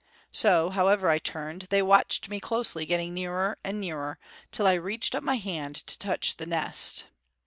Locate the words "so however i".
0.31-1.19